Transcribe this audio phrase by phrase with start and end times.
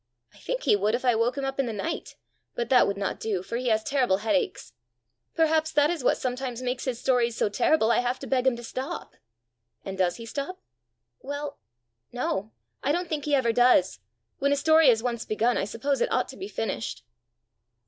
[0.33, 2.15] I think he would if I woke him up in the night!
[2.55, 4.73] But that would not do, for he has terrible headaches.
[5.35, 8.55] Perhaps that is what sometimes makes his stories so terrible I have to beg him
[8.55, 9.13] to stop!"
[9.85, 10.59] "And does he stop?"
[11.21, 11.59] "Well
[12.11, 12.51] no
[12.81, 13.99] I don't think he ever does.
[14.39, 17.03] When a story is once begun, I suppose it ought to be finished!"